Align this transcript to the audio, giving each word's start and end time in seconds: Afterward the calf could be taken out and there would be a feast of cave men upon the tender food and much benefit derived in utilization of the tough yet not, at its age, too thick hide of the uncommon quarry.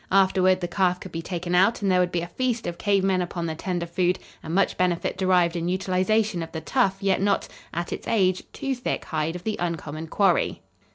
Afterward 0.11 0.61
the 0.61 0.67
calf 0.67 0.99
could 0.99 1.11
be 1.11 1.21
taken 1.21 1.53
out 1.53 1.83
and 1.83 1.91
there 1.91 1.99
would 1.99 2.11
be 2.11 2.21
a 2.21 2.27
feast 2.27 2.65
of 2.65 2.79
cave 2.79 3.03
men 3.03 3.21
upon 3.21 3.45
the 3.45 3.53
tender 3.53 3.85
food 3.85 4.17
and 4.41 4.51
much 4.51 4.75
benefit 4.75 5.15
derived 5.15 5.55
in 5.55 5.69
utilization 5.69 6.41
of 6.41 6.51
the 6.51 6.61
tough 6.61 6.97
yet 7.03 7.21
not, 7.21 7.47
at 7.71 7.93
its 7.93 8.07
age, 8.07 8.41
too 8.51 8.73
thick 8.73 9.05
hide 9.05 9.35
of 9.35 9.43
the 9.43 9.57
uncommon 9.59 10.07
quarry. 10.07 10.63